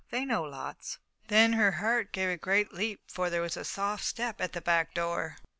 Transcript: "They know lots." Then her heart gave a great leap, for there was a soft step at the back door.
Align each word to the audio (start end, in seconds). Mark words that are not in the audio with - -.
"They 0.09 0.25
know 0.25 0.41
lots." 0.41 0.97
Then 1.27 1.53
her 1.53 1.73
heart 1.73 2.11
gave 2.11 2.29
a 2.29 2.35
great 2.35 2.73
leap, 2.73 3.01
for 3.05 3.29
there 3.29 3.43
was 3.43 3.55
a 3.55 3.63
soft 3.63 4.03
step 4.03 4.41
at 4.41 4.53
the 4.53 4.59
back 4.61 4.95
door. 4.95 5.37